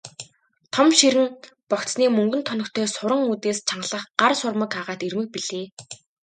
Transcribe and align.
Том 0.73 0.87
ширэн 0.97 1.29
богцны 1.69 2.05
мөнгөн 2.17 2.41
тоногтой 2.47 2.87
суран 2.95 3.21
үдээс 3.31 3.59
чангалах 3.69 4.05
гар 4.19 4.33
сурмаг 4.39 4.71
агаад 4.79 5.01
эрмэг 5.07 5.27
билээ. 5.33 5.65